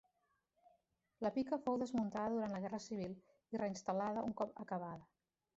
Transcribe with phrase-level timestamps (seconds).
[1.25, 3.15] La pica fou desmuntada durant la Guerra Civil
[3.57, 5.11] i reinstal·lada un cop acabada.